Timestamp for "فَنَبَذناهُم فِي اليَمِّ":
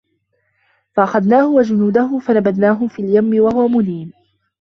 2.19-3.39